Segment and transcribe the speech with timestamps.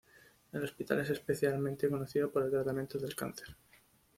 [0.51, 3.55] El hospital es especialmente conocido por el tratamiento del cáncer.